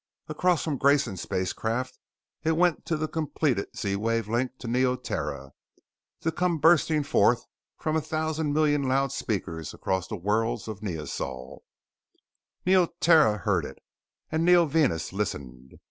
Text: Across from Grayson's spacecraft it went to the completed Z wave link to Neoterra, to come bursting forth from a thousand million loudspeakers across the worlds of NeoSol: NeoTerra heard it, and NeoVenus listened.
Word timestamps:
Across 0.27 0.63
from 0.63 0.77
Grayson's 0.79 1.21
spacecraft 1.21 1.99
it 2.43 2.53
went 2.57 2.87
to 2.87 2.97
the 2.97 3.07
completed 3.07 3.67
Z 3.77 3.97
wave 3.97 4.27
link 4.27 4.57
to 4.57 4.67
Neoterra, 4.67 5.51
to 6.21 6.31
come 6.31 6.57
bursting 6.57 7.03
forth 7.03 7.45
from 7.77 7.95
a 7.95 8.01
thousand 8.01 8.51
million 8.51 8.81
loudspeakers 8.81 9.75
across 9.75 10.07
the 10.07 10.17
worlds 10.17 10.67
of 10.67 10.79
NeoSol: 10.79 11.59
NeoTerra 12.65 13.41
heard 13.41 13.63
it, 13.63 13.77
and 14.31 14.43
NeoVenus 14.47 15.13
listened. 15.13 15.77